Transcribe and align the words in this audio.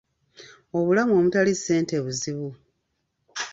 Obulamu 0.77 1.11
omutali 1.19 1.53
ssente 1.57 1.95
buzibu. 2.03 2.49